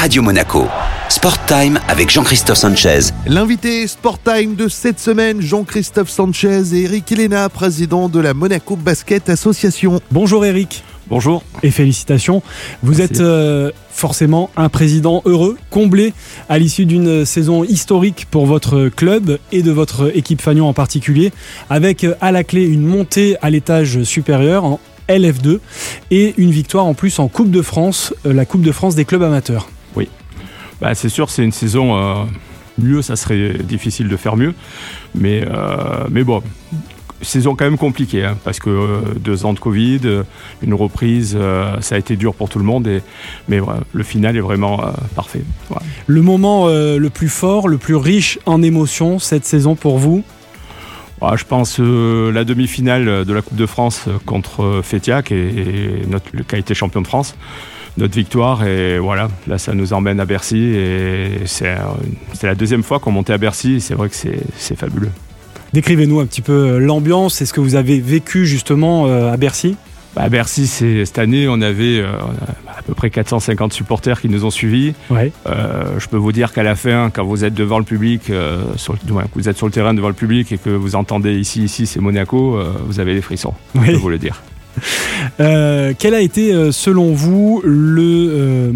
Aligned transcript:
Radio 0.00 0.22
Monaco. 0.22 0.66
Sport 1.10 1.44
Time 1.44 1.78
avec 1.86 2.08
Jean-Christophe 2.08 2.56
Sanchez. 2.56 3.12
L'invité 3.26 3.86
Sport 3.86 4.18
Time 4.22 4.54
de 4.54 4.66
cette 4.66 4.98
semaine, 4.98 5.42
Jean-Christophe 5.42 6.08
Sanchez 6.08 6.74
et 6.74 6.84
Eric 6.84 7.12
Elena, 7.12 7.50
président 7.50 8.08
de 8.08 8.18
la 8.18 8.32
Monaco 8.32 8.76
Basket 8.76 9.28
Association. 9.28 10.00
Bonjour 10.10 10.46
Eric. 10.46 10.84
Bonjour. 11.08 11.42
Et 11.62 11.70
félicitations. 11.70 12.42
Vous 12.82 12.96
Merci. 12.96 13.12
êtes 13.12 13.20
euh, 13.20 13.72
forcément 13.90 14.48
un 14.56 14.70
président 14.70 15.20
heureux, 15.26 15.58
comblé 15.68 16.14
à 16.48 16.58
l'issue 16.58 16.86
d'une 16.86 17.26
saison 17.26 17.62
historique 17.62 18.26
pour 18.30 18.46
votre 18.46 18.88
club 18.88 19.38
et 19.52 19.62
de 19.62 19.70
votre 19.70 20.16
équipe 20.16 20.40
Fagnon 20.40 20.66
en 20.66 20.72
particulier, 20.72 21.30
avec 21.68 22.06
à 22.22 22.32
la 22.32 22.42
clé 22.42 22.64
une 22.64 22.86
montée 22.86 23.36
à 23.42 23.50
l'étage 23.50 24.02
supérieur 24.04 24.64
en 24.64 24.80
LF2 25.10 25.58
et 26.10 26.32
une 26.38 26.52
victoire 26.52 26.86
en 26.86 26.94
plus 26.94 27.18
en 27.18 27.28
Coupe 27.28 27.50
de 27.50 27.60
France, 27.60 28.14
euh, 28.24 28.32
la 28.32 28.46
Coupe 28.46 28.62
de 28.62 28.72
France 28.72 28.94
des 28.94 29.04
clubs 29.04 29.22
amateurs. 29.22 29.68
Bah, 30.80 30.94
c'est 30.94 31.10
sûr, 31.10 31.28
c'est 31.30 31.44
une 31.44 31.52
saison 31.52 31.96
euh, 31.96 32.24
mieux, 32.78 33.02
ça 33.02 33.16
serait 33.16 33.54
difficile 33.62 34.08
de 34.08 34.16
faire 34.16 34.36
mieux. 34.36 34.54
Mais, 35.14 35.44
euh, 35.46 36.06
mais 36.10 36.24
bon, 36.24 36.42
saison 37.20 37.54
quand 37.54 37.64
même 37.64 37.76
compliquée, 37.76 38.24
hein, 38.24 38.38
parce 38.44 38.58
que 38.58 38.70
euh, 38.70 39.00
deux 39.18 39.44
ans 39.44 39.52
de 39.52 39.58
Covid, 39.58 40.00
une 40.62 40.74
reprise, 40.74 41.36
euh, 41.38 41.78
ça 41.80 41.96
a 41.96 41.98
été 41.98 42.16
dur 42.16 42.34
pour 42.34 42.48
tout 42.48 42.58
le 42.58 42.64
monde. 42.64 42.86
Et, 42.86 43.02
mais 43.48 43.60
le 43.92 44.02
final 44.02 44.36
est 44.36 44.40
vraiment 44.40 44.80
parfait. 45.14 45.42
Le 46.06 46.22
moment 46.22 46.68
le 46.68 47.08
plus 47.08 47.28
fort, 47.28 47.68
le 47.68 47.78
plus 47.78 47.96
riche 47.96 48.38
en 48.46 48.62
émotions 48.62 49.18
cette 49.18 49.44
saison 49.44 49.74
pour 49.74 49.98
vous? 49.98 50.22
Je 51.36 51.44
pense 51.44 51.78
la 51.78 52.44
demi-finale 52.44 53.26
de 53.26 53.32
la 53.34 53.42
Coupe 53.42 53.58
de 53.58 53.66
France 53.66 54.08
contre 54.24 54.80
Fétiac 54.82 55.30
et, 55.30 55.48
et 55.48 56.06
notre, 56.08 56.30
qui 56.30 56.54
a 56.54 56.58
été 56.58 56.74
champion 56.74 57.02
de 57.02 57.06
France. 57.06 57.36
Notre 58.00 58.14
victoire 58.14 58.66
et 58.66 58.98
voilà, 58.98 59.28
là 59.46 59.58
ça 59.58 59.74
nous 59.74 59.92
emmène 59.92 60.20
à 60.20 60.24
Bercy 60.24 60.58
et 60.58 61.42
c'est 61.44 61.76
la 62.42 62.54
deuxième 62.54 62.82
fois 62.82 62.98
qu'on 62.98 63.12
montait 63.12 63.32
à 63.32 63.38
Bercy 63.38 63.74
et 63.74 63.80
c'est 63.80 63.94
vrai 63.94 64.08
que 64.08 64.14
c'est 64.14 64.76
fabuleux. 64.76 65.10
Décrivez-nous 65.72 66.18
un 66.18 66.26
petit 66.26 66.40
peu 66.40 66.52
euh, 66.52 66.78
l'ambiance 66.78 67.40
et 67.42 67.46
ce 67.46 67.52
que 67.52 67.60
vous 67.60 67.76
avez 67.76 68.00
vécu 68.00 68.44
justement 68.44 69.06
euh, 69.06 69.32
à 69.32 69.36
Bercy. 69.36 69.76
Bah, 70.14 70.22
à 70.22 70.28
Bercy, 70.28 70.66
cette 70.66 71.18
année, 71.18 71.46
on 71.48 71.60
avait 71.60 72.00
euh, 72.00 72.12
à 72.66 72.82
peu 72.82 72.94
près 72.94 73.10
450 73.10 73.72
supporters 73.72 74.20
qui 74.20 74.28
nous 74.28 74.44
ont 74.44 74.50
suivis. 74.50 74.94
Ouais. 75.08 75.32
Euh, 75.46 75.98
je 75.98 76.08
peux 76.08 76.16
vous 76.16 76.32
dire 76.32 76.52
qu'à 76.52 76.64
la 76.64 76.74
fin, 76.74 77.10
quand 77.10 77.24
vous 77.24 77.44
êtes 77.44 77.54
devant 77.54 77.78
le 77.78 77.84
public, 77.84 78.30
euh, 78.30 78.62
sur, 78.76 78.96
vous 79.34 79.48
êtes 79.48 79.56
sur 79.56 79.66
le 79.66 79.72
terrain 79.72 79.94
devant 79.94 80.08
le 80.08 80.14
public 80.14 80.50
et 80.50 80.58
que 80.58 80.70
vous 80.70 80.96
entendez 80.96 81.34
ici, 81.38 81.62
ici, 81.62 81.86
c'est 81.86 82.00
Monaco, 82.00 82.58
vous 82.86 82.98
avez 82.98 83.14
des 83.14 83.22
frissons. 83.22 83.54
Je 83.74 83.92
peux 83.92 83.96
vous 83.96 84.08
le 84.08 84.18
dire. 84.18 84.42
Euh, 85.40 85.92
quelle 85.98 86.14
a 86.14 86.20
été, 86.20 86.52
euh, 86.52 86.72
selon 86.72 87.12
vous, 87.12 87.60
le, 87.64 88.02
euh, 88.02 88.72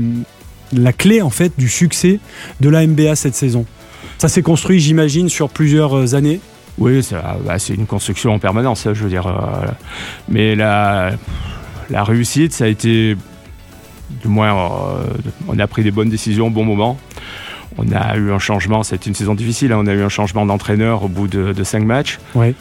la 0.73 0.92
clé 0.92 1.23
en 1.23 1.31
fait 1.31 1.53
du 1.59 1.69
succès 1.69 2.20
de 2.61 2.69
la 2.69 2.87
MBA 2.87 3.17
cette 3.17 3.34
saison? 3.34 3.67
Ça 4.19 4.28
s'est 4.28 4.42
construit, 4.42 4.81
j'imagine, 4.81 5.28
sur 5.28 5.48
plusieurs 5.48 6.15
années. 6.15 6.41
Oui, 6.78 7.06
bah, 7.45 7.59
c'est 7.59 7.75
une 7.75 7.87
construction 7.87 8.33
en 8.33 8.39
permanence, 8.39 8.87
hein, 8.87 8.95
je 8.95 9.05
veux 9.05 9.11
dire. 9.11 9.27
mais 10.28 10.56
la, 10.56 11.12
la 11.91 12.05
réussite, 12.05 12.53
ça 12.53 12.65
a 12.65 12.69
été, 12.69 13.17
du 14.22 14.28
moins, 14.28 14.55
euh, 14.55 15.05
on 15.48 15.59
a 15.59 15.67
pris 15.67 15.83
des 15.83 15.91
bonnes 15.91 16.09
décisions 16.09 16.48
au 16.48 16.50
bon 16.50 16.65
moment. 16.65 16.98
On 17.77 17.91
a 17.92 18.17
eu 18.17 18.33
un 18.33 18.39
changement, 18.39 18.83
c'était 18.83 19.09
une 19.09 19.15
saison 19.15 19.34
difficile, 19.34 19.72
hein, 19.72 19.78
on 19.81 19.87
a 19.87 19.92
eu 19.92 20.03
un 20.03 20.09
changement 20.09 20.47
d'entraîneur 20.47 21.03
au 21.03 21.09
bout 21.09 21.27
de, 21.27 21.53
de 21.53 21.65
cinq 21.65 21.84
matchs. 21.84 22.19
Ouais. 22.34 22.55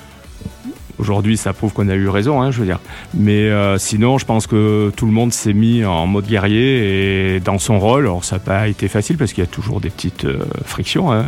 Aujourd'hui, 0.99 1.37
ça 1.37 1.53
prouve 1.53 1.73
qu'on 1.73 1.89
a 1.89 1.95
eu 1.95 2.07
raison, 2.07 2.41
hein, 2.41 2.51
je 2.51 2.59
veux 2.59 2.65
dire. 2.65 2.79
Mais 3.13 3.49
euh, 3.49 3.77
sinon, 3.77 4.17
je 4.17 4.25
pense 4.25 4.45
que 4.45 4.91
tout 4.95 5.05
le 5.05 5.11
monde 5.11 5.33
s'est 5.33 5.53
mis 5.53 5.83
en 5.83 6.05
mode 6.05 6.27
guerrier 6.27 7.35
et 7.35 7.39
dans 7.39 7.57
son 7.57 7.79
rôle. 7.79 8.03
Alors, 8.03 8.23
ça 8.23 8.35
n'a 8.35 8.39
pas 8.39 8.67
été 8.67 8.87
facile 8.87 9.17
parce 9.17 9.33
qu'il 9.33 9.43
y 9.43 9.47
a 9.47 9.49
toujours 9.49 9.81
des 9.81 9.89
petites 9.89 10.25
euh, 10.25 10.39
frictions. 10.65 11.11
hein. 11.11 11.25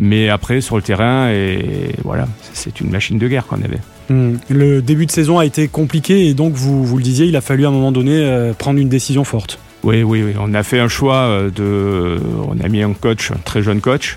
Mais 0.00 0.28
après, 0.28 0.60
sur 0.60 0.76
le 0.76 0.82
terrain, 0.82 1.30
et 1.30 1.94
voilà, 2.04 2.26
c'est 2.52 2.80
une 2.80 2.90
machine 2.90 3.18
de 3.18 3.28
guerre 3.28 3.46
qu'on 3.46 3.62
avait. 3.62 3.80
Hmm. 4.08 4.36
Le 4.48 4.80
début 4.80 5.06
de 5.06 5.10
saison 5.12 5.38
a 5.38 5.44
été 5.44 5.68
compliqué 5.68 6.26
et 6.26 6.34
donc, 6.34 6.54
vous, 6.54 6.84
vous 6.84 6.96
le 6.96 7.02
disiez, 7.02 7.26
il 7.26 7.36
a 7.36 7.40
fallu 7.40 7.66
à 7.66 7.68
un 7.68 7.72
moment 7.72 7.92
donné 7.92 8.12
euh, 8.16 8.54
prendre 8.54 8.80
une 8.80 8.88
décision 8.88 9.24
forte. 9.24 9.58
Oui, 9.82 10.02
oui, 10.04 10.22
oui. 10.24 10.32
On 10.38 10.54
a 10.54 10.62
fait 10.62 10.78
un 10.78 10.86
choix 10.86 11.50
de. 11.52 12.16
On 12.46 12.64
a 12.64 12.68
mis 12.68 12.82
un 12.82 12.92
coach, 12.92 13.32
un 13.32 13.40
très 13.44 13.64
jeune 13.64 13.80
coach. 13.80 14.16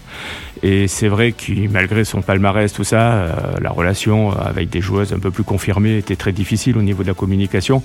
Et 0.68 0.88
c'est 0.88 1.08
vrai 1.09 1.31
que 1.31 1.53
malgré 1.70 2.03
son 2.06 2.22
palmarès, 2.24 2.74
tout 2.74 2.84
ça, 2.84 3.14
euh, 3.14 3.31
la 3.62 3.70
relation 3.70 4.31
avec 4.31 4.72
des 4.72 4.81
joueuses 4.81 5.14
un 5.14 5.20
peu 5.20 5.30
plus 5.30 5.44
confirmées 5.44 5.98
était 6.00 6.16
très 6.16 6.31
difficile 6.31 6.76
au 6.80 6.81
niveau 6.81 7.03
de 7.03 7.08
la 7.08 7.14
communication. 7.14 7.84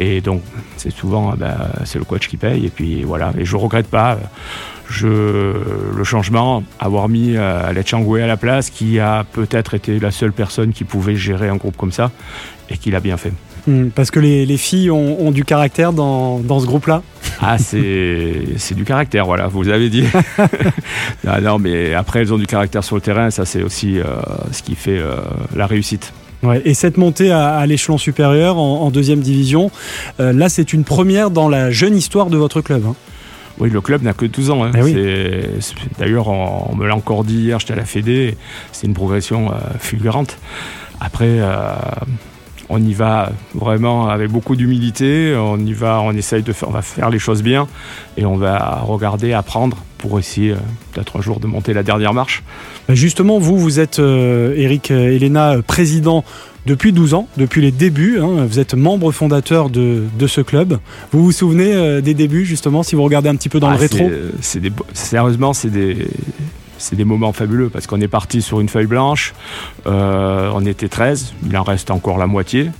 Et 0.00 0.20
donc, 0.20 0.42
c'est 0.76 0.90
souvent, 0.90 1.30
euh, 1.30 1.36
bah, 1.36 1.68
c'est 1.84 2.00
le 2.00 2.04
coach 2.04 2.26
qui 2.26 2.36
paye. 2.36 2.66
Et 2.66 2.70
puis 2.70 3.04
voilà. 3.04 3.32
Et 3.38 3.44
je 3.44 3.54
regrette 3.54 3.86
pas. 3.86 4.18
euh, 5.04 5.54
le 5.96 6.04
changement, 6.04 6.64
avoir 6.80 7.08
mis 7.08 7.36
euh, 7.36 7.68
Alex 7.68 7.90
Changwe 7.90 8.16
à 8.16 8.26
la 8.26 8.36
place, 8.36 8.70
qui 8.70 8.98
a 8.98 9.24
peut-être 9.30 9.74
été 9.74 10.00
la 10.00 10.10
seule 10.10 10.32
personne 10.32 10.72
qui 10.72 10.82
pouvait 10.84 11.14
gérer 11.14 11.48
un 11.48 11.56
groupe 11.56 11.76
comme 11.76 11.92
ça, 11.92 12.10
et 12.70 12.76
qui 12.76 12.90
l'a 12.90 13.00
bien 13.00 13.16
fait. 13.16 13.32
Hmm. 13.66 13.90
Parce 13.94 14.10
que 14.10 14.18
les, 14.18 14.46
les 14.46 14.56
filles 14.56 14.90
ont, 14.90 15.20
ont 15.20 15.30
du 15.30 15.44
caractère 15.44 15.92
dans, 15.92 16.40
dans 16.40 16.58
ce 16.58 16.66
groupe-là. 16.66 17.02
Ah, 17.40 17.58
c'est 17.58 18.74
du 18.74 18.84
caractère, 18.84 19.24
voilà, 19.26 19.46
vous 19.46 19.68
avez 19.68 19.88
dit. 19.90 20.04
non, 21.24 21.40
non, 21.42 21.58
mais 21.58 21.94
après, 21.94 22.20
elles 22.20 22.32
ont 22.32 22.38
du 22.38 22.46
caractère 22.46 22.84
sur 22.84 22.96
le 22.96 23.02
terrain, 23.02 23.30
ça 23.30 23.44
c'est 23.44 23.62
aussi 23.62 23.98
euh, 23.98 24.04
ce 24.52 24.62
qui 24.62 24.74
fait 24.74 24.98
euh, 24.98 25.16
la 25.54 25.66
réussite. 25.66 26.12
Ouais. 26.42 26.62
Et 26.64 26.72
cette 26.74 26.96
montée 26.96 27.30
à, 27.30 27.56
à 27.56 27.66
l'échelon 27.66 27.98
supérieur 27.98 28.56
en, 28.56 28.80
en 28.82 28.90
deuxième 28.90 29.20
division, 29.20 29.70
euh, 30.20 30.32
là, 30.32 30.48
c'est 30.48 30.72
une 30.72 30.84
première 30.84 31.30
dans 31.30 31.48
la 31.48 31.70
jeune 31.70 31.96
histoire 31.96 32.30
de 32.30 32.36
votre 32.38 32.60
club. 32.62 32.82
hein. 32.86 32.94
Oui, 33.58 33.68
le 33.68 33.82
club 33.82 34.02
n'a 34.02 34.14
que 34.14 34.24
12 34.24 34.50
ans. 34.50 34.64
hein. 34.64 34.70
Eh 34.74 34.82
oui. 34.82 34.96
D'ailleurs, 35.98 36.28
on, 36.28 36.70
on 36.72 36.76
me 36.76 36.86
l'a 36.86 36.96
encore 36.96 37.24
dit 37.24 37.36
hier, 37.40 37.58
j'étais 37.60 37.74
à 37.74 37.76
la 37.76 37.84
Fédé, 37.84 38.36
c'est 38.72 38.86
une 38.86 38.94
progression 38.94 39.50
fulgurante. 39.78 40.38
Après, 40.98 41.40
on 42.72 42.80
y 42.80 42.94
va 42.94 43.30
vraiment 43.54 44.08
avec 44.08 44.30
beaucoup 44.30 44.54
d'humilité, 44.56 45.34
on 45.36 45.58
y 45.58 45.72
va, 45.72 46.00
on 46.00 46.12
essaye 46.12 46.42
de 46.42 46.52
faire, 46.52 46.68
on 46.68 46.72
va 46.72 46.82
faire 46.82 47.10
les 47.10 47.18
choses 47.18 47.42
bien 47.42 47.66
et 48.16 48.24
on 48.24 48.36
va 48.36 48.80
regarder, 48.86 49.32
apprendre 49.32 49.76
pour 49.98 50.18
essayer 50.18 50.52
euh, 50.52 50.56
peut-être 50.92 51.18
un 51.18 51.20
jour 51.20 51.40
de 51.40 51.46
monter 51.46 51.74
la 51.74 51.82
dernière 51.82 52.14
marche. 52.14 52.42
Bah, 52.88 52.94
Justement, 52.94 53.38
vous, 53.38 53.58
vous 53.58 53.80
êtes, 53.80 53.98
euh, 53.98 54.54
Eric 54.56 54.90
euh, 54.90 55.14
Elena, 55.14 55.56
euh, 55.56 55.62
président 55.62 56.24
depuis 56.66 56.92
12 56.92 57.14
ans, 57.14 57.26
depuis 57.36 57.60
les 57.60 57.70
débuts. 57.72 58.18
hein. 58.20 58.46
vous 58.46 58.58
êtes 58.58 58.74
membre 58.74 59.12
fondateur 59.12 59.68
de, 59.68 60.04
de 60.18 60.26
ce 60.26 60.40
club. 60.40 60.78
Vous 61.12 61.24
vous 61.24 61.32
souvenez 61.32 61.74
euh, 61.74 62.00
des 62.00 62.14
débuts, 62.14 62.44
justement, 62.46 62.82
si 62.82 62.94
vous 62.94 63.02
regardez 63.02 63.28
un 63.28 63.36
petit 63.36 63.48
peu 63.48 63.60
dans 63.60 63.68
Ah, 63.68 63.72
le 63.74 63.78
rétro? 63.80 63.98
c'est- 64.08 64.42
c'est 64.42 64.60
des, 64.60 64.72
sérieusement, 64.94 65.52
c'est 65.54 65.70
des, 65.70 66.06
c'est 66.80 66.96
des 66.96 67.04
moments 67.04 67.32
fabuleux 67.32 67.68
parce 67.68 67.86
qu'on 67.86 68.00
est 68.00 68.08
parti 68.08 68.42
sur 68.42 68.60
une 68.60 68.68
feuille 68.68 68.86
blanche. 68.86 69.32
euh, 69.86 70.50
on 70.54 70.64
était 70.66 70.88
13, 70.88 71.34
il 71.46 71.56
en 71.56 71.62
reste 71.62 71.90
encore 71.90 72.18
la 72.18 72.26
moitié. 72.26 72.70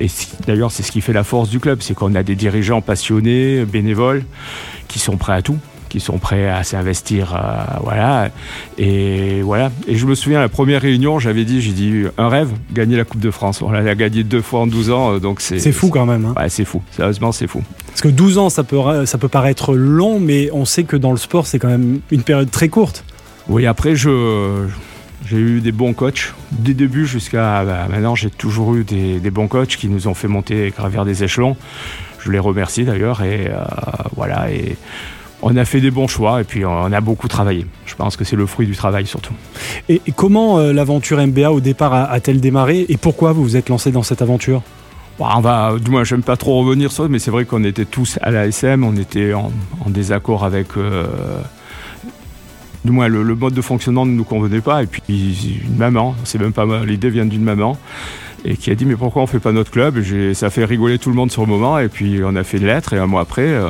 Et 0.00 0.06
d'ailleurs, 0.46 0.70
c'est 0.72 0.82
ce 0.82 0.90
qui 0.92 1.00
fait 1.00 1.12
la 1.12 1.24
force 1.24 1.50
du 1.50 1.60
club 1.60 1.80
c'est 1.82 1.94
qu'on 1.94 2.14
a 2.14 2.22
des 2.22 2.34
dirigeants 2.36 2.80
passionnés, 2.80 3.64
bénévoles, 3.64 4.24
qui 4.88 4.98
sont 4.98 5.16
prêts 5.16 5.34
à 5.34 5.42
tout 5.42 5.58
qui 5.88 6.00
sont 6.00 6.18
prêts 6.18 6.46
à 6.50 6.64
s'investir, 6.64 7.34
euh, 7.34 7.78
voilà, 7.82 8.28
et 8.76 9.40
voilà. 9.40 9.72
Et 9.86 9.96
je 9.96 10.04
me 10.04 10.14
souviens 10.14 10.38
la 10.38 10.50
première 10.50 10.82
réunion, 10.82 11.18
j'avais 11.18 11.46
dit, 11.46 11.62
j'ai 11.62 11.72
dit 11.72 12.04
un 12.18 12.28
rêve, 12.28 12.50
gagner 12.74 12.94
la 12.98 13.04
Coupe 13.04 13.20
de 13.22 13.30
France. 13.30 13.62
On 13.62 13.70
l'a 13.70 13.94
gagné 13.94 14.22
deux 14.22 14.42
fois 14.42 14.60
en 14.60 14.66
12 14.66 14.90
ans, 14.90 15.14
euh, 15.14 15.18
donc 15.18 15.40
c'est 15.40 15.58
C'est 15.58 15.72
fou 15.72 15.88
quand 15.88 16.04
même. 16.04 16.26
hein. 16.26 16.34
Ouais, 16.38 16.50
c'est 16.50 16.66
fou. 16.66 16.82
Sérieusement, 16.90 17.32
c'est 17.32 17.46
fou. 17.46 17.62
Parce 17.86 18.02
que 18.02 18.08
12 18.08 18.36
ans, 18.36 18.50
ça 18.50 18.64
peut, 18.64 19.06
ça 19.06 19.16
peut 19.16 19.28
paraître 19.28 19.74
long, 19.74 20.20
mais 20.20 20.50
on 20.52 20.66
sait 20.66 20.84
que 20.84 20.94
dans 20.96 21.10
le 21.10 21.16
sport, 21.16 21.46
c'est 21.46 21.58
quand 21.58 21.68
même 21.68 22.00
une 22.10 22.22
période 22.22 22.50
très 22.50 22.68
courte. 22.68 23.02
Oui, 23.48 23.66
après, 23.66 23.96
je, 23.96 24.66
j'ai 25.26 25.36
eu 25.38 25.60
des 25.60 25.72
bons 25.72 25.94
coachs. 25.94 26.34
Des 26.52 26.74
débuts 26.74 27.06
jusqu'à 27.06 27.64
bah, 27.64 27.86
maintenant, 27.90 28.14
j'ai 28.14 28.30
toujours 28.30 28.74
eu 28.74 28.84
des, 28.84 29.20
des 29.20 29.30
bons 29.30 29.48
coachs 29.48 29.76
qui 29.76 29.88
nous 29.88 30.06
ont 30.08 30.14
fait 30.14 30.28
monter 30.28 30.66
et 30.66 30.70
gravir 30.70 31.04
des 31.04 31.24
échelons. 31.24 31.56
Je 32.20 32.30
les 32.30 32.38
remercie 32.38 32.84
d'ailleurs. 32.84 33.22
Et 33.22 33.48
euh, 33.48 33.58
voilà. 34.16 34.50
Et 34.52 34.76
on 35.40 35.56
a 35.56 35.64
fait 35.64 35.80
des 35.80 35.90
bons 35.90 36.08
choix 36.08 36.40
et 36.40 36.44
puis 36.44 36.66
on 36.66 36.92
a 36.92 37.00
beaucoup 37.00 37.28
travaillé. 37.28 37.64
Je 37.86 37.94
pense 37.94 38.16
que 38.16 38.24
c'est 38.24 38.36
le 38.36 38.44
fruit 38.44 38.66
du 38.66 38.76
travail 38.76 39.06
surtout. 39.06 39.34
Et, 39.88 40.02
et 40.06 40.12
comment 40.12 40.58
euh, 40.58 40.72
l'aventure 40.72 41.24
MBA 41.26 41.50
au 41.52 41.60
départ 41.60 41.94
a- 41.94 42.04
a-t-elle 42.10 42.40
démarré 42.40 42.84
Et 42.88 42.96
pourquoi 42.98 43.32
vous 43.32 43.42
vous 43.44 43.56
êtes 43.56 43.68
lancé 43.70 43.90
dans 43.92 44.02
cette 44.02 44.20
aventure? 44.20 44.62
Bon, 45.18 45.26
on 45.36 45.40
va, 45.40 45.74
du 45.80 45.90
moins, 45.90 46.04
j'aime 46.04 46.22
pas 46.22 46.36
trop 46.36 46.60
revenir 46.64 46.92
sur 46.92 47.04
ça, 47.04 47.08
mais 47.08 47.18
c'est 47.18 47.30
vrai 47.32 47.44
qu'on 47.44 47.64
était 47.64 47.84
tous 47.86 48.18
à 48.22 48.30
la 48.30 48.46
SM, 48.46 48.84
on 48.84 48.94
était 48.96 49.32
en, 49.32 49.50
en 49.84 49.90
désaccord 49.90 50.44
avec. 50.44 50.76
euh, 50.76 51.06
du 52.84 52.92
moins, 52.92 53.08
le, 53.08 53.22
le 53.22 53.34
mode 53.34 53.54
de 53.54 53.62
fonctionnement 53.62 54.06
ne 54.06 54.12
nous 54.12 54.24
convenait 54.24 54.60
pas. 54.60 54.82
Et 54.82 54.86
puis, 54.86 55.60
une 55.64 55.76
maman, 55.76 56.14
c'est 56.24 56.40
même 56.40 56.52
pas 56.52 56.66
moi, 56.66 56.84
l'idée 56.84 57.10
vient 57.10 57.26
d'une 57.26 57.42
maman, 57.42 57.76
et 58.44 58.56
qui 58.56 58.70
a 58.70 58.74
dit 58.74 58.84
Mais 58.84 58.96
pourquoi 58.96 59.22
on 59.22 59.26
fait 59.26 59.40
pas 59.40 59.52
notre 59.52 59.70
club? 59.70 60.02
Ça 60.34 60.46
a 60.46 60.50
fait 60.50 60.64
rigoler 60.64 60.98
tout 60.98 61.08
le 61.10 61.16
monde 61.16 61.30
sur 61.30 61.42
le 61.42 61.48
moment, 61.48 61.78
et 61.78 61.88
puis 61.88 62.20
on 62.24 62.36
a 62.36 62.44
fait 62.44 62.58
une 62.58 62.66
lettre, 62.66 62.92
et 62.92 62.98
un 62.98 63.06
mois 63.06 63.22
après, 63.22 63.48
euh, 63.48 63.68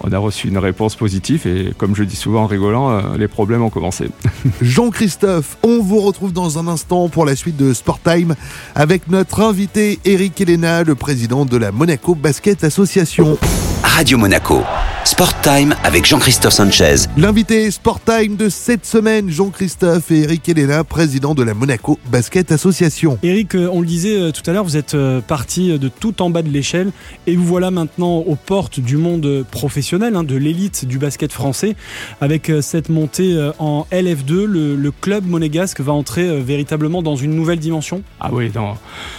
on 0.00 0.12
a 0.12 0.18
reçu 0.18 0.48
une 0.48 0.58
réponse 0.58 0.96
positive, 0.96 1.46
et 1.46 1.72
comme 1.76 1.94
je 1.96 2.04
dis 2.04 2.16
souvent 2.16 2.44
en 2.44 2.46
rigolant, 2.46 2.90
euh, 2.90 3.00
les 3.18 3.28
problèmes 3.28 3.62
ont 3.62 3.70
commencé. 3.70 4.08
Jean-Christophe, 4.62 5.56
on 5.62 5.80
vous 5.80 6.00
retrouve 6.00 6.32
dans 6.32 6.58
un 6.58 6.68
instant 6.68 7.08
pour 7.08 7.24
la 7.24 7.36
suite 7.36 7.56
de 7.56 7.72
Sport 7.72 8.00
Time 8.00 8.34
avec 8.74 9.08
notre 9.08 9.40
invité 9.40 9.98
Eric 10.04 10.40
Elena, 10.40 10.84
le 10.84 10.94
président 10.94 11.44
de 11.44 11.56
la 11.56 11.72
Monaco 11.72 12.14
Basket 12.14 12.64
Association. 12.64 13.38
Radio 13.82 14.18
Monaco. 14.18 14.62
Sport 15.04 15.38
Time 15.42 15.74
avec 15.84 16.06
Jean-Christophe 16.06 16.54
Sanchez. 16.54 16.94
L'invité 17.18 17.70
Sport 17.70 18.00
Time 18.00 18.36
de 18.36 18.48
cette 18.48 18.86
semaine, 18.86 19.28
Jean-Christophe 19.28 20.10
et 20.10 20.22
Eric 20.22 20.48
Elena, 20.48 20.82
président 20.82 21.34
de 21.34 21.42
la 21.42 21.52
Monaco 21.52 21.98
Basket 22.10 22.50
Association. 22.50 23.18
Eric, 23.22 23.54
euh, 23.54 23.68
on 23.70 23.82
le 23.82 23.86
disait 23.86 24.18
euh, 24.18 24.32
tout 24.32 24.42
à 24.48 24.54
l'heure, 24.54 24.64
vous 24.64 24.78
êtes 24.78 24.94
euh, 24.94 25.20
parti 25.20 25.78
de 25.78 25.88
tout 25.88 26.22
en 26.22 26.30
bas 26.30 26.40
de 26.40 26.48
l'échelle 26.48 26.90
et 27.26 27.36
vous 27.36 27.44
voilà 27.44 27.70
maintenant 27.70 28.16
aux 28.16 28.34
portes 28.34 28.80
du 28.80 28.96
monde 28.96 29.44
professionnel, 29.50 30.16
hein, 30.16 30.24
de 30.24 30.36
l'élite 30.36 30.86
du 30.86 30.96
basket 30.96 31.32
français. 31.32 31.76
Avec 32.22 32.50
cette 32.62 32.88
montée 32.88 33.50
en 33.58 33.86
LF2, 33.92 34.44
le, 34.44 34.90
club 34.90 35.26
monégasque 35.26 35.80
va 35.80 35.92
entrer 35.92 36.40
véritablement 36.40 37.02
dans 37.02 37.16
une 37.16 37.34
nouvelle 37.34 37.58
dimension 37.58 38.02
Ah 38.20 38.30
oui, 38.32 38.50
non. 38.54 38.74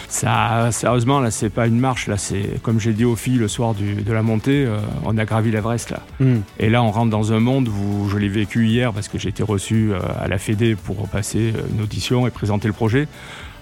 Ça, 0.07 0.69
sérieusement, 0.71 1.19
là, 1.19 1.29
c'est 1.29 1.49
pas 1.49 1.67
une 1.67 1.79
marche. 1.79 2.07
Là, 2.07 2.17
c'est 2.17 2.61
comme 2.63 2.79
j'ai 2.79 2.93
dit 2.93 3.05
aux 3.05 3.15
filles 3.15 3.38
le 3.38 3.47
soir 3.47 3.75
de 3.75 4.11
la 4.13 4.23
montée, 4.23 4.67
on 5.03 5.17
a 5.17 5.25
gravi 5.25 5.51
là. 5.89 6.00
Hmm. 6.19 6.39
Et 6.60 6.69
là, 6.69 6.83
on 6.83 6.92
rentre 6.92 7.10
dans 7.10 7.33
un 7.33 7.39
monde 7.39 7.68
où 7.68 8.10
je 8.10 8.18
l'ai 8.18 8.30
vécu 8.30 8.68
hier 8.68 8.94
parce 8.94 9.07
que 9.07 9.18
j'ai 9.18 9.30
été 9.30 9.44
reçu 9.44 9.92
euh, 9.92 10.00
à 10.19 10.27
la 10.27 10.38
Fédé 10.38 10.75
pour 10.75 11.07
passer 11.07 11.54
euh, 11.56 11.62
une 11.74 11.81
audition 11.81 12.27
et 12.27 12.31
présenter 12.31 12.68
le 12.68 12.74
projet. 12.74 13.07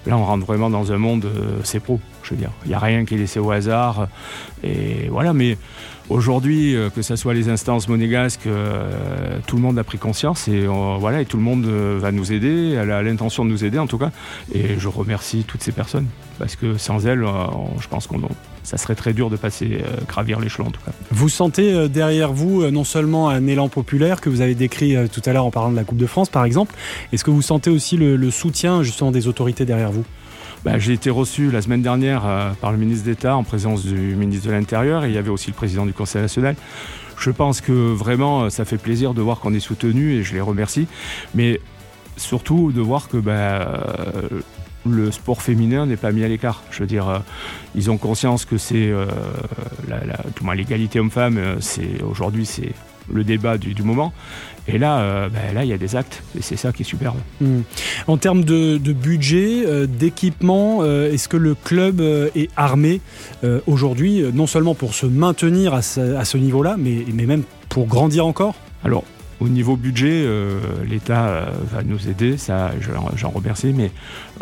Là, 0.06 0.18
on 0.18 0.24
rentre 0.24 0.44
vraiment 0.44 0.68
dans 0.68 0.92
un 0.92 0.98
monde, 0.98 1.24
euh, 1.24 1.60
c'est 1.64 1.80
pro, 1.80 1.98
je 2.22 2.30
veux 2.30 2.36
dire. 2.36 2.50
Il 2.64 2.68
n'y 2.68 2.74
a 2.74 2.78
rien 2.78 3.04
qui 3.04 3.14
est 3.14 3.18
laissé 3.18 3.40
au 3.40 3.50
hasard. 3.50 4.08
Et 4.62 5.08
voilà, 5.10 5.32
mais 5.32 5.56
aujourd'hui, 6.08 6.76
que 6.94 7.02
ce 7.02 7.16
soit 7.16 7.34
les 7.34 7.48
instances 7.48 7.88
monégasques, 7.88 8.48
tout 9.46 9.56
le 9.56 9.62
monde 9.62 9.78
a 9.78 9.84
pris 9.84 9.98
conscience 9.98 10.48
et 10.48 10.66
voilà, 10.66 11.20
et 11.20 11.24
tout 11.24 11.36
le 11.36 11.42
monde 11.42 11.66
va 11.66 12.12
nous 12.12 12.32
aider, 12.32 12.76
elle 12.80 12.90
a 12.90 13.02
l'intention 13.02 13.44
de 13.44 13.50
nous 13.50 13.64
aider 13.64 13.78
en 13.78 13.86
tout 13.86 13.98
cas. 13.98 14.10
Et 14.54 14.78
je 14.78 14.88
remercie 14.88 15.44
toutes 15.46 15.62
ces 15.62 15.72
personnes 15.72 16.06
parce 16.38 16.56
que 16.56 16.76
sans 16.76 17.06
elles, 17.06 17.24
je 17.80 17.88
pense 17.88 18.06
qu'on 18.06 18.20
ça 18.64 18.78
serait 18.78 18.94
très 18.94 19.12
dur 19.12 19.30
de 19.30 19.36
passer, 19.36 19.82
euh, 19.84 20.00
gravir 20.08 20.40
l'échelon 20.40 20.68
en 20.68 20.70
tout 20.70 20.80
cas. 20.84 20.92
Vous 21.10 21.28
sentez 21.28 21.72
euh, 21.72 21.86
derrière 21.86 22.32
vous 22.32 22.62
euh, 22.62 22.70
non 22.70 22.84
seulement 22.84 23.28
un 23.28 23.46
élan 23.46 23.68
populaire 23.68 24.20
que 24.20 24.30
vous 24.30 24.40
avez 24.40 24.54
décrit 24.54 24.96
tout 25.12 25.22
à 25.26 25.32
l'heure 25.32 25.44
en 25.44 25.50
parlant 25.50 25.70
de 25.70 25.76
la 25.76 25.84
Coupe 25.84 25.98
de 25.98 26.06
France 26.06 26.30
par 26.30 26.44
exemple, 26.44 26.74
est-ce 27.12 27.22
que 27.22 27.30
vous 27.30 27.42
sentez 27.42 27.70
aussi 27.70 27.96
le, 27.96 28.30
soutien 28.30 28.82
justement 28.82 29.12
des 29.12 29.28
autorités 29.28 29.64
derrière 29.64 29.92
vous? 29.92 30.04
Bah, 30.64 30.78
J'ai 30.78 30.92
été 30.92 31.10
reçu 31.10 31.50
la 31.50 31.62
semaine 31.62 31.82
dernière 31.82 32.22
par 32.60 32.72
le 32.72 32.78
ministre 32.78 33.04
d'État 33.04 33.36
en 33.36 33.44
présence 33.44 33.84
du 33.84 34.16
ministre 34.16 34.48
de 34.48 34.52
l'Intérieur 34.52 35.04
et 35.04 35.08
il 35.08 35.14
y 35.14 35.18
avait 35.18 35.30
aussi 35.30 35.50
le 35.50 35.54
président 35.54 35.86
du 35.86 35.92
Conseil 35.92 36.22
national. 36.22 36.56
Je 37.18 37.30
pense 37.30 37.60
que 37.60 37.72
vraiment 37.72 38.50
ça 38.50 38.64
fait 38.64 38.78
plaisir 38.78 39.14
de 39.14 39.22
voir 39.22 39.40
qu'on 39.40 39.54
est 39.54 39.60
soutenu 39.60 40.14
et 40.14 40.22
je 40.22 40.34
les 40.34 40.40
remercie, 40.40 40.86
mais 41.34 41.60
surtout 42.16 42.72
de 42.72 42.80
voir 42.80 43.08
que 43.08 43.16
bah, 43.16 43.84
le 44.86 45.10
sport 45.10 45.42
féminin 45.42 45.86
n'est 45.86 45.96
pas 45.96 46.12
mis 46.12 46.24
à 46.24 46.28
l'écart. 46.28 46.62
Je 46.70 46.80
veux 46.80 46.86
dire, 46.86 47.08
euh, 47.08 47.18
ils 47.74 47.90
ont 47.90 47.96
conscience 47.96 48.44
que 48.44 48.58
c'est 48.58 48.88
euh, 48.88 49.06
l'égalité 50.54 51.00
homme-femme. 51.00 51.38
Euh, 51.38 51.56
aujourd'hui 52.08 52.46
c'est 52.46 52.72
le 53.12 53.24
débat 53.24 53.58
du, 53.58 53.82
moment. 53.82 54.12
Et 54.66 54.78
là, 54.78 55.28
ben, 55.28 55.54
là, 55.54 55.64
il 55.64 55.68
y 55.68 55.72
a 55.72 55.78
des 55.78 55.94
actes, 55.94 56.22
et 56.38 56.42
c'est 56.42 56.56
ça 56.56 56.72
qui 56.72 56.82
est 56.82 56.86
superbe. 56.86 57.18
Hmm. 57.40 57.60
En 58.06 58.16
termes 58.16 58.44
de, 58.44 58.78
budget, 58.92 59.86
d'équipement, 59.86 60.84
est-ce 60.84 61.28
que 61.28 61.36
le 61.36 61.54
club 61.54 62.00
est 62.00 62.48
armé 62.56 63.00
aujourd'hui, 63.66 64.24
non 64.32 64.46
seulement 64.46 64.74
pour 64.74 64.94
se 64.94 65.06
maintenir 65.06 65.74
à 65.74 65.82
ce, 65.82 66.36
niveau-là, 66.36 66.76
mais, 66.78 67.04
mais 67.12 67.26
même 67.26 67.42
pour 67.68 67.86
grandir 67.86 68.26
encore? 68.26 68.54
Alors, 68.84 69.04
au 69.40 69.48
niveau 69.48 69.76
budget, 69.76 70.22
euh, 70.24 70.58
l'État 70.88 71.26
euh, 71.26 71.46
va 71.72 71.82
nous 71.82 72.08
aider, 72.08 72.36
ça, 72.36 72.70
j'en 73.16 73.30
remercie, 73.30 73.72
mais 73.74 73.90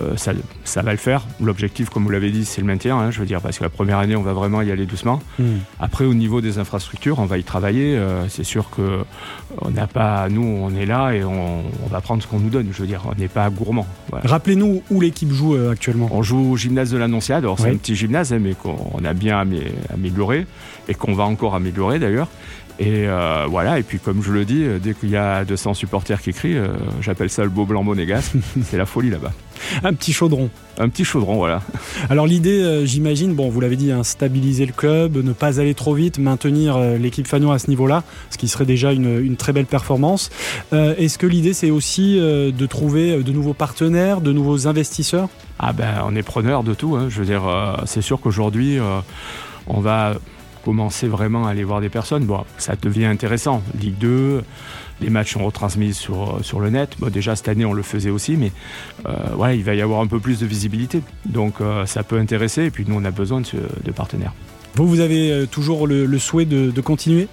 euh, 0.00 0.16
ça, 0.16 0.32
ça, 0.64 0.82
va 0.82 0.92
le 0.92 0.98
faire. 0.98 1.26
L'objectif, 1.40 1.88
comme 1.88 2.04
vous 2.04 2.10
l'avez 2.10 2.30
dit, 2.30 2.44
c'est 2.44 2.60
le 2.60 2.66
maintien. 2.66 2.98
Hein, 2.98 3.10
je 3.10 3.20
veux 3.20 3.26
dire, 3.26 3.40
parce 3.40 3.58
que 3.58 3.64
la 3.64 3.70
première 3.70 3.98
année, 3.98 4.16
on 4.16 4.22
va 4.22 4.32
vraiment 4.32 4.60
y 4.62 4.70
aller 4.70 4.86
doucement. 4.86 5.20
Hmm. 5.38 5.58
Après, 5.80 6.04
au 6.04 6.14
niveau 6.14 6.40
des 6.40 6.58
infrastructures, 6.58 7.18
on 7.18 7.26
va 7.26 7.38
y 7.38 7.44
travailler. 7.44 7.98
c'est 8.28 8.44
sûr 8.44 8.70
que 8.70 9.00
on 9.60 9.70
n'a 9.70 9.86
pas, 9.86 10.28
nous, 10.28 10.42
on 10.42 10.74
est 10.74 10.86
là 10.86 11.12
et 11.12 11.24
on, 11.24 11.62
va 11.90 12.00
prendre 12.00 12.22
ce 12.22 12.28
qu'on 12.28 12.38
nous 12.38 12.50
donne. 12.50 12.68
Je 12.72 12.80
veux 12.80 12.86
dire, 12.86 13.02
on 13.10 13.18
n'est 13.18 13.28
pas 13.28 13.48
gourmand. 13.50 13.86
Rappelez-nous 14.12 14.82
où 14.90 15.00
l'équipe 15.00 15.32
joue 15.32 15.56
actuellement. 15.70 16.08
On 16.12 16.22
joue 16.22 16.52
au 16.52 16.56
gymnase 16.56 16.90
de 16.90 16.98
l'Annonciade. 16.98 17.44
Alors, 17.44 17.58
c'est 17.58 17.70
un 17.70 17.76
petit 17.76 17.94
gymnase, 17.94 18.32
hein, 18.32 18.38
mais 18.40 18.54
qu'on 18.54 19.04
a 19.04 19.12
bien 19.12 19.44
amélioré 19.92 20.46
et 20.88 20.94
qu'on 20.94 21.14
va 21.14 21.24
encore 21.24 21.54
améliorer 21.54 21.98
d'ailleurs. 21.98 22.28
Et 22.78 23.06
euh, 23.06 23.46
voilà, 23.48 23.78
et 23.78 23.82
puis 23.82 23.98
comme 23.98 24.22
je 24.22 24.32
le 24.32 24.44
dis, 24.44 24.64
euh, 24.64 24.78
dès 24.78 24.94
qu'il 24.94 25.10
y 25.10 25.16
a 25.16 25.44
200 25.44 25.74
supporters 25.74 26.20
qui 26.20 26.32
crient, 26.32 26.56
euh, 26.56 26.68
j'appelle 27.00 27.28
ça 27.28 27.44
le 27.44 27.50
beau 27.50 27.66
blanc 27.66 27.82
monégasque, 27.82 28.32
c'est 28.64 28.78
la 28.78 28.86
folie 28.86 29.10
là-bas. 29.10 29.32
Un 29.84 29.92
petit 29.92 30.12
chaudron. 30.12 30.48
Un 30.78 30.88
petit 30.88 31.04
chaudron, 31.04 31.36
voilà. 31.36 31.62
Alors 32.08 32.26
l'idée, 32.26 32.84
j'imagine, 32.84 33.34
bon, 33.34 33.50
vous 33.50 33.60
l'avez 33.60 33.76
dit, 33.76 33.92
hein, 33.92 34.02
stabiliser 34.02 34.66
le 34.66 34.72
club, 34.72 35.16
ne 35.18 35.32
pas 35.32 35.60
aller 35.60 35.74
trop 35.74 35.94
vite, 35.94 36.18
maintenir 36.18 36.78
l'équipe 36.98 37.28
Fagnon 37.28 37.52
à 37.52 37.58
ce 37.60 37.68
niveau-là, 37.68 38.02
ce 38.30 38.38
qui 38.38 38.48
serait 38.48 38.64
déjà 38.64 38.92
une, 38.92 39.36
très 39.36 39.52
belle 39.52 39.66
performance. 39.66 40.30
Est-ce 40.72 41.16
que 41.16 41.26
l'idée, 41.26 41.52
c'est 41.52 41.70
aussi 41.70 42.16
de 42.16 42.66
trouver 42.66 43.22
de 43.22 43.32
nouveaux 43.32 43.54
partenaires, 43.54 44.20
de 44.20 44.32
nouveaux 44.32 44.66
investisseurs? 44.66 45.28
Ah 45.60 45.72
ben, 45.72 46.02
on 46.06 46.16
est 46.16 46.24
preneur 46.24 46.64
de 46.64 46.74
tout. 46.74 46.96
Hein. 46.96 47.06
Je 47.08 47.20
veux 47.20 47.26
dire, 47.26 47.42
c'est 47.84 48.02
sûr 48.02 48.18
qu'aujourd'hui, 48.20 48.78
on 49.68 49.80
va 49.80 50.14
commencer 50.64 51.08
vraiment 51.08 51.46
à 51.46 51.50
aller 51.50 51.64
voir 51.64 51.80
des 51.80 51.88
personnes, 51.88 52.24
bon, 52.24 52.44
ça 52.58 52.74
devient 52.80 53.06
intéressant. 53.06 53.62
Ligue 53.80 53.98
2, 53.98 54.42
les 55.00 55.10
matchs 55.10 55.34
sont 55.34 55.44
retransmis 55.44 55.94
sur, 55.94 56.38
sur 56.42 56.60
le 56.60 56.70
net. 56.70 56.96
Bon, 56.98 57.10
déjà, 57.10 57.36
cette 57.36 57.48
année, 57.48 57.64
on 57.64 57.72
le 57.72 57.82
faisait 57.82 58.10
aussi, 58.10 58.36
mais 58.36 58.52
euh, 59.06 59.54
il 59.54 59.64
va 59.64 59.74
y 59.74 59.80
avoir 59.80 60.00
un 60.00 60.06
peu 60.06 60.20
plus 60.20 60.40
de 60.40 60.46
visibilité. 60.46 61.02
Donc, 61.26 61.60
euh, 61.60 61.86
ça 61.86 62.02
peut 62.02 62.18
intéresser. 62.18 62.64
Et 62.64 62.70
puis, 62.70 62.84
nous, 62.86 62.96
on 62.96 63.04
a 63.04 63.10
besoin 63.10 63.40
de, 63.40 63.90
partenaires. 63.92 64.32
Vous, 64.74 64.86
vous 64.86 65.00
avez 65.00 65.30
euh, 65.30 65.46
toujours 65.46 65.86
le, 65.86 66.18
souhait 66.18 66.46
de 66.46 66.80
continuer? 66.80 67.28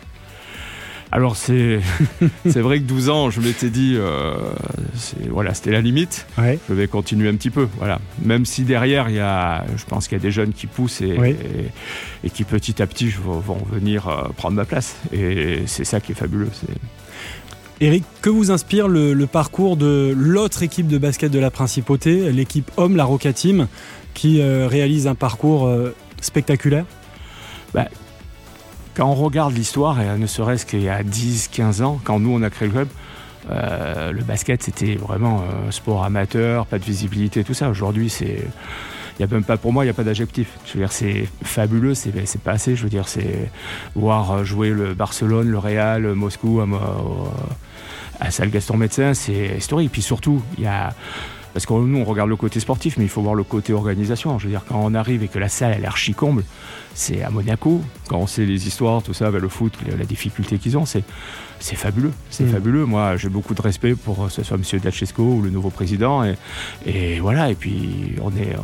Alors 1.12 1.36
c'est 1.36 1.80
c'est 2.46 2.62
vrai 2.62 2.80
que 2.80 2.86
12 2.86 3.10
ans, 3.10 3.30
je 3.32 3.42
m'étais 3.42 3.70
dit, 3.70 3.96
euh, 3.98 4.36
voilà, 5.30 5.54
c'était 5.54 5.72
la 5.72 5.82
limite. 5.82 6.28
Je 6.38 6.74
vais 6.74 6.88
continuer 6.88 7.30
un 7.30 7.36
petit 7.36 7.50
peu, 7.50 7.68
voilà. 7.78 8.00
Même 8.24 8.46
si 8.46 8.64
derrière, 8.64 9.10
il 9.10 9.16
y 9.16 9.20
a, 9.20 9.66
je 9.76 9.86
pense 9.86 10.08
qu'il 10.08 10.18
y 10.18 10.22
a 10.22 10.24
des 10.24 10.32
jeunes 10.32 10.54
qui 10.54 10.68
poussent 10.68 11.02
et, 11.02 11.18
et, 12.24 12.30
qui 12.30 12.44
petit 12.44 12.82
à 12.82 12.88
petit 12.88 13.10
vont, 13.10 13.58
venir 13.72 14.08
euh, 14.08 14.30
prendre 14.36 14.56
ma 14.56 14.66
place. 14.66 14.98
Et 15.12 15.64
c'est 15.66 15.86
ça 15.86 16.00
qui 16.00 16.12
est 16.12 16.16
fabuleux. 16.16 16.50
Eric, 17.82 18.04
que 18.22 18.30
vous 18.30 18.52
inspire 18.52 18.88
le, 18.88 19.16
parcours 19.26 19.78
de 19.78 20.14
l'autre 20.16 20.64
équipe 20.64 20.88
de 20.88 20.98
basket 20.98 21.32
de 21.32 21.40
la 21.40 21.50
Principauté, 21.50 22.32
l'équipe 22.32 22.70
homme, 22.78 22.96
la 22.96 23.06
Roca 23.06 23.34
Team, 23.34 23.68
qui 24.14 24.42
euh, 24.42 24.68
réalise 24.68 25.08
un 25.08 25.16
parcours 25.16 25.72
spectaculaire? 26.22 26.86
Bah, 27.74 27.88
quand 28.96 29.10
on 29.10 29.16
regarde 29.16 29.54
l'histoire, 29.54 30.00
et 30.02 30.18
ne 30.18 30.28
serait-ce 30.28 30.66
qu'il 30.66 30.82
y 30.82 30.90
a 30.90 31.04
10-15 31.04 31.84
ans, 31.84 32.00
quand 32.04 32.20
nous 32.20 32.32
on 32.32 32.42
a 32.42 32.50
créé 32.50 32.68
le 32.68 32.74
club, 32.74 32.88
euh, 33.50 34.12
le 34.12 34.22
basket 34.22 34.62
c'était 34.62 34.96
vraiment 34.96 35.44
un 35.68 35.72
sport 35.72 36.04
amateur, 36.04 36.66
pas 36.66 36.80
de 36.80 36.84
visibilité, 36.84 37.44
tout 37.44 37.54
ça. 37.54 37.70
Aujourd'hui, 37.70 38.10
c'est. 38.10 38.46
Y 39.20 39.24
a 39.24 39.28
même 39.28 39.44
pas 39.44 39.58
pour 39.58 39.74
moi, 39.74 39.84
il 39.84 39.88
n'y 39.88 39.92
a 39.92 39.94
pas 39.94 40.04
d'adjectif. 40.04 40.48
Je 40.66 40.78
veux 40.78 40.88
c'est 40.90 41.28
fabuleux, 41.44 41.94
c'est, 41.94 42.12
pas 42.42 42.52
assez. 42.52 42.78
Je 42.78 42.84
veux 42.84 42.90
dire, 42.90 43.10
c'est 43.10 43.52
voir 43.94 44.46
jouer 44.46 44.70
le 44.70 44.94
Barcelone, 44.94 45.50
le 45.50 45.58
Real, 45.58 46.14
Moscou 46.14 46.62
à, 46.62 46.66
à 48.20 48.32
Salle 48.32 48.50
Gaston 48.50 48.78
Médecin, 48.78 49.14
c'est 49.14 49.58
historique. 49.58 49.92
Puis 49.92 50.02
surtout, 50.02 50.42
il 50.58 50.64
y 50.64 50.68
a 50.68 50.94
parce 51.54 51.66
que 51.66 51.74
nous, 51.74 52.00
on 52.00 52.04
regarde 52.04 52.30
le 52.30 52.36
côté 52.36 52.60
sportif, 52.60 52.98
mais 52.98 53.06
il 53.06 53.10
faut 53.10 53.22
voir 53.22 53.36
le 53.36 53.44
côté 53.44 53.74
organisation. 53.74 54.38
Je 54.40 54.46
veux 54.46 54.52
dire, 54.52 54.64
quand 54.68 54.80
on 54.84 54.94
arrive 54.94 55.24
et 55.24 55.28
que 55.28 55.40
la 55.40 55.50
salle, 55.50 55.74
elle 55.76 55.84
est 55.84 55.88
archi 55.88 56.14
comble, 56.14 56.44
c'est 56.94 57.24
à 57.24 57.30
Monaco. 57.30 57.82
Quand 58.08 58.18
on 58.18 58.28
sait 58.28 58.46
les 58.46 58.68
histoires, 58.68 59.02
tout 59.02 59.14
ça, 59.14 59.32
ben, 59.32 59.40
le 59.40 59.50
foot, 59.50 59.74
la 59.98 60.06
difficulté 60.06 60.58
qu'ils 60.58 60.78
ont, 60.78 60.86
c'est 60.86 61.04
c'est 61.60 61.76
fabuleux. 61.76 62.12
C'est 62.30 62.46
mm. 62.46 62.52
fabuleux. 62.52 62.86
Moi, 62.86 63.18
j'ai 63.18 63.30
beaucoup 63.30 63.54
de 63.54 63.62
respect 63.62 63.96
pour 63.96 64.26
euh, 64.26 64.30
ce 64.30 64.44
soit 64.44 64.58
M. 64.58 64.80
Dachesco 64.80 65.24
ou 65.24 65.42
le 65.42 65.50
nouveau 65.50 65.70
président. 65.70 66.24
Et, 66.24 66.36
et 66.86 67.20
voilà. 67.20 67.52
Et 67.52 67.56
puis, 67.56 68.16
on 68.22 68.30
est, 68.32 68.56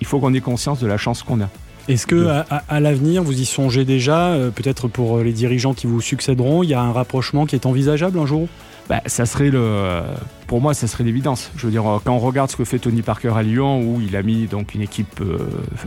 il 0.00 0.06
faut 0.06 0.18
qu'on 0.18 0.32
ait 0.32 0.40
conscience 0.40 0.80
de 0.80 0.86
la 0.86 0.96
chance 0.96 1.22
qu'on 1.22 1.40
a. 1.40 1.48
Est-ce 1.88 2.06
que 2.06 2.42
à, 2.68 2.80
l'avenir, 2.80 3.22
vous 3.22 3.40
y 3.40 3.46
songez 3.46 3.86
déjà, 3.86 4.28
euh, 4.28 4.50
peut-être 4.50 4.88
pour 4.88 5.20
les 5.20 5.32
dirigeants 5.32 5.72
qui 5.72 5.86
vous 5.86 6.02
succéderont, 6.02 6.62
il 6.62 6.68
y 6.68 6.74
a 6.74 6.82
un 6.82 6.92
rapprochement 6.92 7.46
qui 7.46 7.54
est 7.54 7.64
envisageable 7.64 8.18
un 8.18 8.26
jour? 8.26 8.46
Bah, 8.90 9.00
ça 9.06 9.24
serait 9.24 9.50
le, 9.50 10.02
pour 10.48 10.62
moi, 10.62 10.74
ça 10.74 10.86
serait 10.86 11.04
l'évidence. 11.04 11.52
Je 11.56 11.66
veux 11.66 11.70
dire, 11.70 11.84
quand 12.04 12.14
on 12.14 12.18
regarde 12.18 12.50
ce 12.50 12.56
que 12.56 12.64
fait 12.64 12.78
Tony 12.78 13.02
Parker 13.02 13.32
à 13.36 13.42
Lyon, 13.42 13.82
où 13.82 14.00
il 14.00 14.16
a 14.16 14.22
mis 14.22 14.46
donc 14.46 14.74
une 14.74 14.80
équipe 14.80 15.20
euh, 15.20 15.38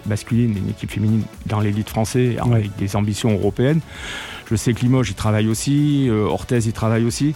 masculine 0.08 0.56
et 0.56 0.60
une 0.60 0.70
équipe 0.70 0.92
féminine 0.92 1.24
dans 1.48 1.60
l'élite 1.60 1.90
française 1.90 2.38
avec 2.40 2.76
des 2.78 2.96
ambitions 2.96 3.32
européennes. 3.34 3.82
Je 4.52 4.56
sais 4.56 4.74
que 4.74 4.82
Limoges, 4.82 5.10
il 5.10 5.16
travaille 5.16 5.48
aussi, 5.48 6.10
euh, 6.10 6.26
Orthez, 6.26 6.60
il 6.60 6.74
travaille 6.74 7.06
aussi. 7.06 7.34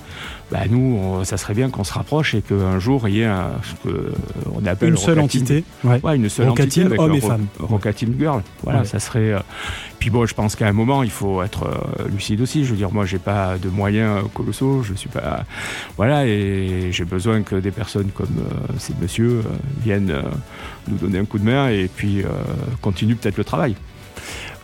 Bah, 0.51 0.59
nous, 0.69 1.23
ça 1.23 1.37
serait 1.37 1.55
bien 1.55 1.69
qu'on 1.69 1.83
se 1.83 1.93
rapproche 1.93 2.35
et 2.35 2.41
qu'un 2.41 2.77
jour, 2.77 3.07
il 3.07 3.15
y 3.15 3.21
ait 3.21 3.25
un, 3.25 3.51
ce 3.63 3.89
qu'on 3.89 4.65
appelle 4.65 4.89
une 4.89 4.97
seule 4.97 5.19
entité. 5.19 5.63
Ouais. 5.83 5.99
une 6.15 6.29
seule 6.29 6.49
entité 6.49 6.83
avec 6.83 6.99
hommes 6.99 7.15
et 7.15 7.21
femmes. 7.21 7.47
Roca 7.59 7.91
Team 7.91 8.13
Girl. 8.19 8.43
Voilà, 8.63 8.85
ça 8.85 8.99
serait. 8.99 9.33
Euh, 10.05 10.09
puis 10.09 10.09
bon, 10.09 10.25
je 10.25 10.33
pense 10.33 10.55
qu'à 10.55 10.67
un 10.67 10.73
moment, 10.73 11.03
il 11.03 11.11
faut 11.11 11.41
être 11.41 11.65
euh, 11.65 12.07
lucide 12.09 12.41
aussi. 12.41 12.65
Je 12.65 12.71
veux 12.71 12.77
dire, 12.77 12.91
moi, 12.91 13.05
j'ai 13.05 13.19
pas 13.19 13.57
de 13.57 13.69
moyens 13.69 14.23
colossaux. 14.33 14.83
Je 14.83 14.93
suis 14.93 15.09
pas. 15.09 15.45
Voilà, 15.97 16.25
et 16.25 16.89
j'ai 16.91 17.05
besoin 17.05 17.41
que 17.41 17.55
des 17.55 17.71
personnes 17.71 18.09
comme 18.13 18.43
ces 18.77 18.93
messieurs 19.01 19.43
viennent 19.83 20.13
nous 20.87 20.97
donner 20.97 21.19
un 21.19 21.25
coup 21.25 21.39
de 21.39 21.45
main 21.45 21.69
et 21.69 21.87
puis 21.93 22.23
continuent 22.81 23.15
peut-être 23.15 23.37
le 23.37 23.43
travail. 23.43 23.75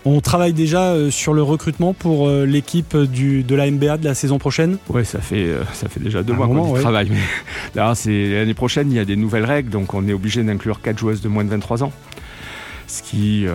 On 0.03 0.19
travaille 0.19 0.53
déjà 0.53 0.93
euh, 0.93 1.11
sur 1.11 1.33
le 1.33 1.43
recrutement 1.43 1.93
pour 1.93 2.27
euh, 2.27 2.45
l'équipe 2.45 2.97
de 2.97 3.55
la 3.55 3.69
MBA 3.69 3.97
de 3.97 4.05
la 4.05 4.15
saison 4.15 4.39
prochaine? 4.39 4.77
Oui, 4.89 5.05
ça 5.05 5.19
fait, 5.19 5.45
euh, 5.45 5.63
ça 5.73 5.89
fait 5.89 5.99
déjà 5.99 6.23
deux 6.23 6.33
Un 6.33 6.37
mois 6.37 6.47
qu'on 6.47 6.71
ouais. 6.71 6.81
travaille. 6.81 7.11
Là, 7.75 7.93
c'est 7.93 8.29
l'année 8.29 8.55
prochaine, 8.55 8.91
il 8.91 8.95
y 8.95 8.99
a 8.99 9.05
des 9.05 9.15
nouvelles 9.15 9.45
règles, 9.45 9.69
donc 9.69 9.93
on 9.93 10.07
est 10.07 10.13
obligé 10.13 10.41
d'inclure 10.43 10.81
quatre 10.81 10.97
joueuses 10.97 11.21
de 11.21 11.27
moins 11.27 11.43
de 11.43 11.49
23 11.49 11.83
ans. 11.83 11.91
Ce 12.91 13.01
qui 13.01 13.47
euh, 13.47 13.53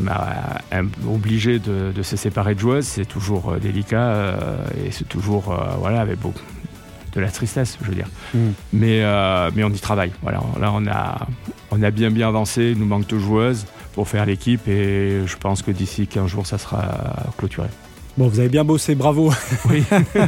m'a 0.00 0.62
obligé 1.06 1.58
de, 1.58 1.92
de 1.94 2.02
se 2.02 2.16
séparer 2.16 2.54
de 2.54 2.60
joueuses, 2.60 2.86
c'est 2.86 3.04
toujours 3.04 3.50
euh, 3.50 3.58
délicat 3.58 4.00
euh, 4.00 4.56
et 4.82 4.90
c'est 4.92 5.06
toujours 5.06 5.54
voilà 5.78 6.00
avec 6.00 6.18
beaucoup 6.18 6.40
de 7.14 7.20
la 7.20 7.30
tristesse, 7.30 7.76
je 7.82 7.86
veux 7.86 7.94
dire. 7.94 8.08
Mm. 8.32 8.38
Mais, 8.72 9.02
mais 9.54 9.62
on 9.62 9.68
y 9.68 9.78
travaille. 9.78 10.10
Voilà, 10.22 10.40
là 10.58 10.72
on 10.72 10.86
a, 10.86 11.26
on 11.70 11.82
a 11.82 11.90
bien 11.90 12.10
bien 12.10 12.28
avancé. 12.28 12.72
Il 12.72 12.78
nous 12.78 12.86
manque 12.86 13.06
deux 13.06 13.18
joueuses 13.18 13.66
pour 13.92 14.08
faire 14.08 14.24
l'équipe 14.24 14.66
et 14.66 15.20
je 15.26 15.36
pense 15.36 15.60
que 15.60 15.70
d'ici 15.70 16.06
15 16.06 16.26
jours, 16.26 16.46
ça 16.46 16.56
sera 16.56 17.26
clôturé. 17.36 17.68
Bon, 18.16 18.28
vous 18.28 18.40
avez 18.40 18.48
bien 18.48 18.64
bossé, 18.64 18.94
bravo. 18.94 19.34
Oui. 19.68 19.84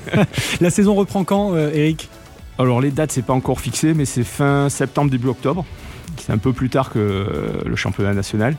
la 0.61 0.69
saison 0.69 0.95
reprend 0.95 1.25
quand, 1.25 1.57
Eric? 1.57 2.11
Alors 2.59 2.83
les 2.83 2.91
dates, 2.91 3.13
c'est 3.13 3.25
pas 3.25 3.33
encore 3.33 3.59
fixé, 3.59 3.95
mais 3.95 4.05
c'est 4.05 4.23
fin 4.23 4.69
septembre, 4.69 5.11
début 5.11 5.29
octobre. 5.29 5.65
C'est 6.21 6.33
un 6.33 6.39
peu 6.39 6.53
plus 6.53 6.71
tard 6.71 6.91
que 6.91 7.63
le 7.65 7.77
championnat 7.77 8.15
national. 8.15 8.57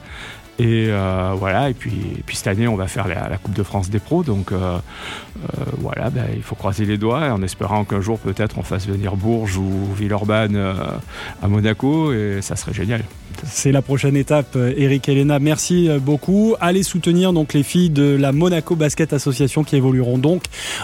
Et 0.62 0.90
euh, 0.90 1.34
voilà, 1.36 1.72
et 1.72 1.74
puis, 1.74 1.92
et 2.20 2.24
puis 2.24 2.36
cette 2.36 2.46
année, 2.46 2.68
on 2.68 2.76
va 2.76 2.86
faire 2.86 3.08
la, 3.08 3.38
Coupe 3.38 3.54
de 3.56 3.64
France 3.64 3.90
des 3.90 3.98
pros. 3.98 4.22
Donc 4.22 4.52
euh, 4.52 4.78
euh, 4.78 5.64
voilà, 5.80 6.12
ben, 6.12 6.26
il 6.36 6.44
faut 6.44 6.54
croiser 6.54 6.86
les 6.86 7.00
doigts 7.00 7.32
en 7.32 7.42
espérant 7.42 7.84
qu'un 7.84 8.02
jour, 8.02 8.20
peut-être, 8.20 8.60
on 8.60 8.62
fasse 8.62 8.86
venir 8.86 9.16
Bourges 9.16 9.58
ou 9.58 9.72
Villeurbanne 9.98 10.56
à 10.56 11.48
Monaco. 11.48 12.14
Et 12.14 12.42
ça 12.42 12.56
serait 12.56 12.74
génial. 12.74 13.04
C'est 13.44 13.72
la 13.72 13.82
prochaine 13.82 14.16
étape, 14.16 14.56
Eric 14.56 15.10
Elena. 15.10 15.40
Merci 15.40 15.90
beaucoup. 16.00 16.54
Allez 16.60 16.84
soutenir 16.84 17.34
donc 17.34 17.54
les 17.54 17.64
filles 17.64 17.90
de 17.90 18.16
la 18.16 18.32
Monaco 18.32 18.76
Basket 18.76 19.14
Association 19.14 19.64
qui 19.64 19.78
évolueront 19.78 20.20
donc 20.20 20.44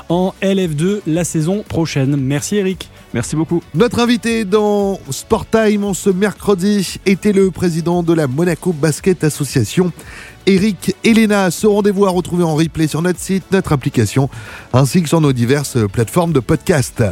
en 0.10 0.34
LF2 0.42 1.02
la 1.06 1.24
saison 1.24 1.64
prochaine. 1.68 2.16
Merci, 2.16 2.56
Eric. 2.56 2.90
Merci 3.14 3.36
beaucoup. 3.36 3.62
Notre 3.74 4.00
invité 4.00 4.46
dans 4.46 5.00
Sport 5.10 5.46
Time 5.50 5.86
en 5.86 5.94
ce 5.94 6.10
mercredi 6.10 7.00
était 7.06 7.32
le 7.32 7.52
président 7.52 8.04
de 8.04 8.14
la 8.14 8.28
Monaco 8.28 8.74
Basket 8.74 9.24
Association, 9.24 9.92
Eric 10.46 10.96
Elena. 11.04 11.50
Ce 11.52 11.68
rendez-vous 11.68 12.06
à 12.06 12.10
retrouver 12.10 12.44
en 12.44 12.56
replay 12.56 12.88
sur 12.88 13.02
notre 13.02 13.20
site, 13.20 13.46
notre 13.52 13.72
application, 13.72 14.30
ainsi 14.74 15.02
que 15.02 15.10
sur 15.10 15.22
nos 15.22 15.34
diverses 15.34 15.78
plateformes 15.92 16.34
de 16.34 16.40
podcast. 16.40 17.04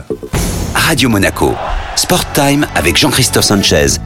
Radio 0.73 1.09
Monaco. 1.09 1.53
Sport 1.95 2.31
Time 2.33 2.67
avec 2.75 2.97
Jean-Christophe 2.97 3.45
Sanchez 3.45 3.97